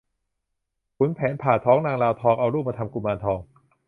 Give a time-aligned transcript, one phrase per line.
[0.97, 3.39] ขุนแผนผ่าท้องนางลาวทอง เอาลูกมาทำกุมารทอง